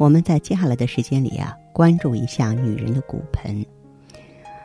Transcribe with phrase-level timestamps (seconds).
[0.00, 3.62] 我们在接下来的时间里啊，关注一下女人的骨盆。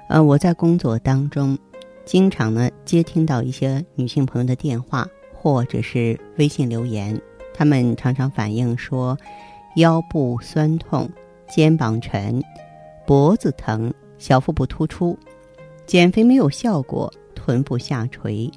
[0.08, 1.60] 呃，我在工作当中，
[2.06, 7.22] 经常呢接听到一些女性朋友的电话或者是微信留言，
[7.54, 9.18] 她们常常反映说，
[9.76, 11.10] 腰部酸痛、
[11.50, 12.42] 肩膀沉、
[13.06, 15.20] 脖子疼、小腹部突出、
[15.86, 18.50] 减肥没有效果、臀部下垂、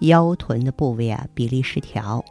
[0.00, 2.24] 腰臀的部位啊比例失调，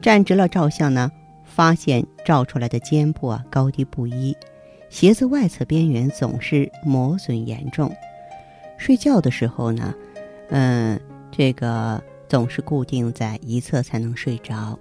[0.00, 1.12] 站直了照相呢。
[1.54, 4.34] 发现照出来的肩部啊高低不一，
[4.88, 7.94] 鞋子外侧边缘总是磨损严重，
[8.78, 9.94] 睡觉的时候呢，
[10.48, 10.98] 嗯，
[11.30, 14.78] 这个总是固定在一侧才能睡着。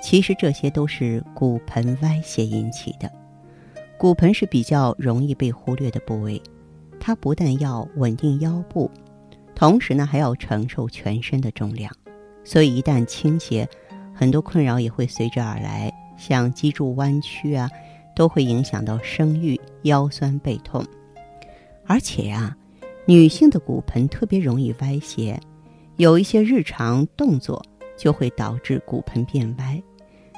[0.00, 3.12] 其实这些都是骨盆歪斜引起的。
[3.98, 6.40] 骨盆是比较容易被忽略的部位，
[6.98, 8.90] 它不但要稳定腰部，
[9.54, 11.92] 同时呢还要承受全身的重量，
[12.42, 13.68] 所以一旦倾斜。
[14.20, 17.70] 很多困扰也会随之而来，像脊柱弯曲啊，
[18.14, 20.84] 都会影响到生育、腰酸背痛。
[21.86, 22.54] 而且呀，
[23.06, 25.40] 女性的骨盆特别容易歪斜，
[25.96, 27.64] 有一些日常动作
[27.96, 29.82] 就会导致骨盆变歪，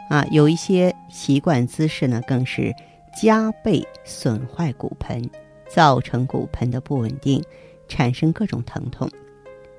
[0.09, 2.73] 啊，有一些习惯姿势呢，更是
[3.21, 5.29] 加倍损坏骨盆，
[5.69, 7.43] 造成骨盆的不稳定，
[7.89, 9.11] 产生各种疼痛。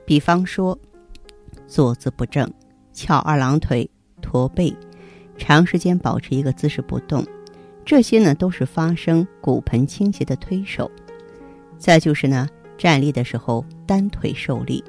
[0.06, 0.78] 比方说，
[1.66, 2.52] 坐姿不正，
[2.92, 3.90] 翘二郎腿。
[4.24, 4.74] 驼背，
[5.38, 7.24] 长时间保持一个姿势不动，
[7.86, 10.90] 这些呢都是发生骨盆倾斜的推手。
[11.78, 12.48] 再就是呢，
[12.78, 14.82] 站立的时候单腿受力，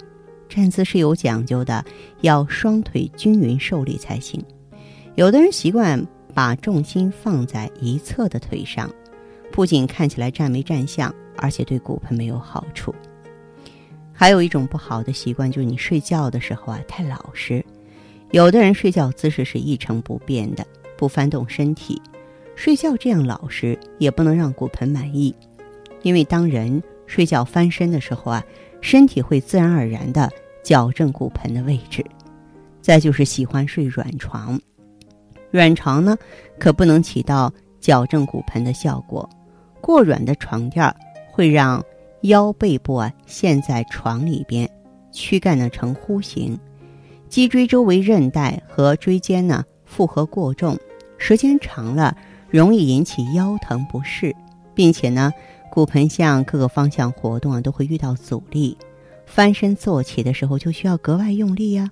[0.48, 1.84] 站姿是有讲究的，
[2.20, 4.42] 要双腿均匀受力才行。
[5.16, 8.88] 有的人习惯把重心放在一侧的腿上，
[9.50, 12.94] 不仅看起来站没站相，而且对骨盆没有好处。
[14.12, 17.63] 还有一种不好的习惯，就是你睡觉的时候啊太老实。
[18.34, 22.02] 有的人睡觉姿势是一成不变的，不翻动身体，
[22.56, 25.32] 睡觉这样老实也不能让骨盆满意，
[26.02, 28.44] 因为当人睡觉翻身的时候啊，
[28.80, 30.28] 身体会自然而然的
[30.64, 32.04] 矫正骨盆的位置。
[32.82, 34.60] 再就是喜欢睡软床，
[35.52, 36.18] 软床呢
[36.58, 39.30] 可不能起到矫正骨盆的效果，
[39.80, 40.92] 过软的床垫
[41.30, 41.80] 会让
[42.22, 44.68] 腰背部啊陷在床里边，
[45.12, 46.58] 躯干呢呈弧形。
[47.34, 50.78] 脊椎周围韧带和椎间呢负荷过重，
[51.18, 52.16] 时间长了
[52.48, 54.32] 容易引起腰疼不适，
[54.72, 55.32] 并且呢
[55.68, 58.78] 骨盆向各个方向活动啊都会遇到阻力，
[59.26, 61.88] 翻身坐起的时候就需要格外用力呀。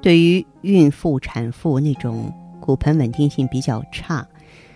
[0.00, 4.24] 对于孕妇、产妇那种骨盆稳定性比较差、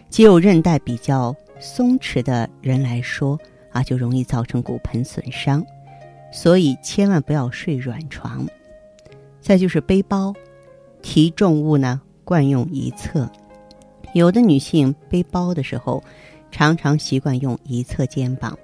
[0.08, 3.38] 肌肉韧带比较松弛的人来说
[3.70, 5.64] 啊，就容易造成骨盆损伤，
[6.32, 8.44] 所以千万不要睡软床。
[9.44, 10.32] 再就是背包，
[11.02, 13.30] 提重物呢惯用一侧，
[14.14, 16.02] 有的女性背包的时候，
[16.50, 18.58] 常常习惯用一侧肩膀。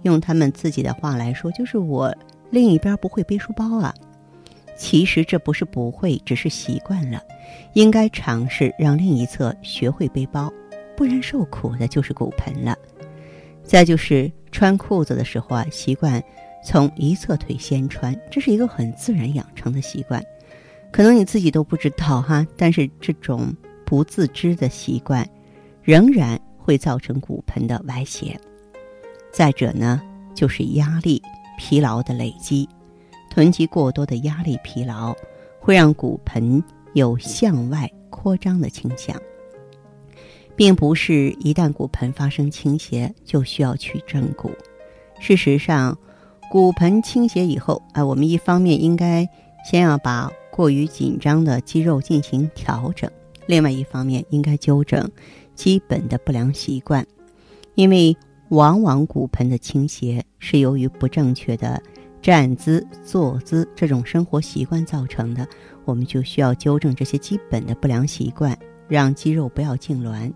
[0.00, 2.10] 用他们自己的话来说，就是我
[2.48, 3.92] 另一边不会背书包啊。
[4.78, 7.22] 其实这不是不会，只是习惯了。
[7.74, 10.50] 应该尝试让另一侧学会背包，
[10.96, 12.74] 不然受苦的就是骨盆了。
[13.62, 16.22] 再就是穿裤子的时候啊，习惯。
[16.64, 20.24] 从一侧腿先穿，这是一个很自然养成的习惯，
[20.90, 22.44] 可能你自己都不知道哈。
[22.56, 23.54] 但是这种
[23.84, 25.28] 不自知的习惯，
[25.82, 28.40] 仍然会造成骨盆的歪斜。
[29.30, 30.00] 再者呢，
[30.34, 31.22] 就是压力
[31.58, 32.66] 疲劳的累积，
[33.28, 35.14] 囤积过多的压力疲劳，
[35.60, 36.64] 会让骨盆
[36.94, 39.14] 有向外扩张的倾向，
[40.56, 44.50] 并不是一旦骨盆发生倾斜就需要去正骨。
[45.20, 45.96] 事实上。
[46.50, 49.28] 骨盆倾斜以后，啊，我们一方面应该
[49.68, 53.10] 先要把过于紧张的肌肉进行调整，
[53.46, 55.10] 另外一方面应该纠正
[55.56, 57.04] 基本的不良习惯，
[57.74, 58.16] 因为
[58.50, 61.82] 往往骨盆的倾斜是由于不正确的
[62.22, 65.44] 站姿、坐姿这种生活习惯造成的，
[65.84, 68.56] 我们就需要纠正这些基本的不良习惯，
[68.86, 70.32] 让肌肉不要痉挛。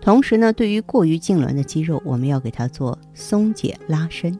[0.00, 4.36] 同时呢，对于过于痉挛的肌肉，我们要给它做松解拉伸。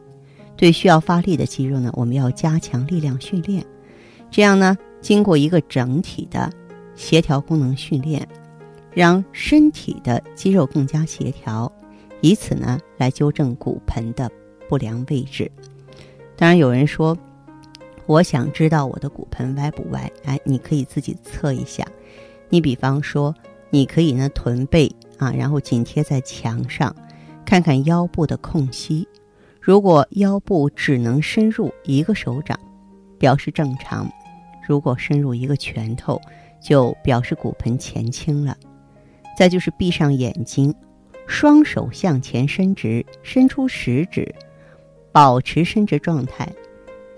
[0.57, 3.63] 对需要发力的肌肉呢，我们要加强力量训练，
[4.31, 6.51] 这样呢，经过一个整体的
[6.95, 8.27] 协调功能训练，
[8.91, 11.71] 让身体的肌肉更加协调，
[12.21, 14.29] 以此呢来纠正骨盆的
[14.67, 15.49] 不良位置。
[16.35, 17.15] 当然，有人说，
[18.07, 20.11] 我想知道我的骨盆歪不歪？
[20.25, 21.85] 哎，你可以自己测一下。
[22.49, 23.33] 你比方说，
[23.69, 26.95] 你可以呢臀背啊，然后紧贴在墙上，
[27.45, 29.07] 看看腰部的空隙。
[29.67, 32.57] 如果腰部只能深入一个手掌，
[33.19, 34.07] 表示正常；
[34.65, 36.21] 如果深入一个拳头，
[36.61, 38.55] 就表示骨盆前倾了。
[39.37, 40.73] 再就是闭上眼睛，
[41.27, 44.33] 双手向前伸直，伸出食指，
[45.11, 46.47] 保持伸直状态，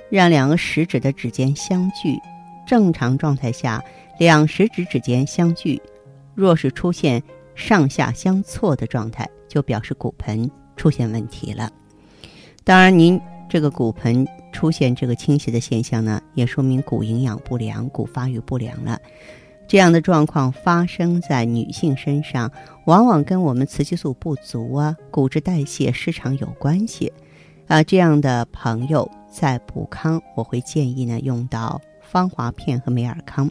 [0.09, 2.17] 让两个食指的指尖相距。
[2.65, 3.79] 正常状态下，
[4.17, 5.79] 两食指指尖相距。
[6.33, 7.21] 若是出现
[7.53, 11.71] 上下相错的状态，就表示骨盆出现问题了。
[12.69, 13.19] 当然，您
[13.49, 18.99] 这个骨盆出现这个倾斜的现象呢，也说明骨营养不良、骨发育不良了。
[19.67, 22.51] 这样的状况发生在女性身上，
[22.85, 27.11] 往往跟我们雌激素不足啊、骨质代谢失常有关系。
[27.67, 33.49] 啊，这样的朋友在补康，我会建议呢用到芳华片和美尔康。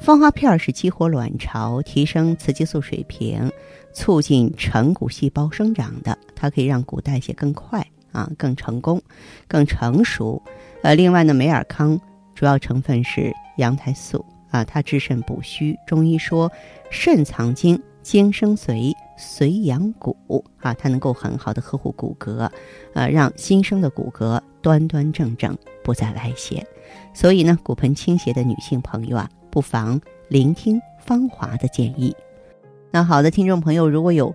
[0.00, 3.52] 芳华片是激活卵巢、提升雌激素水平、
[3.92, 7.86] 促进成骨细胞生长的，它可以让骨代谢更快。
[8.16, 9.02] 啊，更成功，
[9.46, 10.42] 更成熟。
[10.80, 12.00] 呃，另外呢，美尔康
[12.34, 15.76] 主要成分是羊胎素啊，它治肾补虚。
[15.86, 16.50] 中医说，
[16.90, 20.16] 肾藏精，精生髓，髓养骨
[20.62, 22.50] 啊，它能够很好的呵护骨骼，
[22.94, 25.54] 呃，让新生的骨骼端端正正，
[25.84, 26.66] 不再歪斜。
[27.12, 32.16] 所以呢，骨盆倾斜的女性朋友啊，不妨聆听芳华的建议。
[32.90, 34.34] 那好的，听众朋友，如果有。